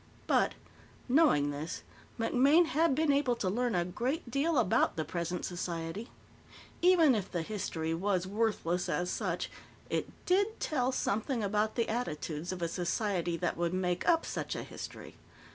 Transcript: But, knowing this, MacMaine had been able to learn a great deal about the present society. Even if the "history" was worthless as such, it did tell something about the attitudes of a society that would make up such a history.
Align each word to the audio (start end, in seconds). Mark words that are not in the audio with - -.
But, 0.25 0.55
knowing 1.07 1.51
this, 1.51 1.83
MacMaine 2.19 2.65
had 2.65 2.95
been 2.95 3.11
able 3.11 3.35
to 3.35 3.47
learn 3.47 3.75
a 3.75 3.85
great 3.85 4.31
deal 4.31 4.57
about 4.57 4.95
the 4.95 5.05
present 5.05 5.45
society. 5.45 6.09
Even 6.81 7.13
if 7.13 7.31
the 7.31 7.43
"history" 7.43 7.93
was 7.93 8.25
worthless 8.25 8.89
as 8.89 9.11
such, 9.11 9.51
it 9.91 10.09
did 10.25 10.59
tell 10.59 10.91
something 10.91 11.43
about 11.43 11.75
the 11.75 11.87
attitudes 11.87 12.51
of 12.51 12.63
a 12.63 12.67
society 12.67 13.37
that 13.37 13.57
would 13.57 13.75
make 13.75 14.09
up 14.09 14.25
such 14.25 14.55
a 14.55 14.63
history. 14.63 15.17